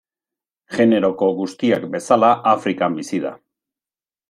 Generoko 0.77 1.29
guztiak 1.41 1.85
bezala 1.97 2.33
Afrikan 2.55 2.99
bizi 3.03 3.23
da. 3.29 3.37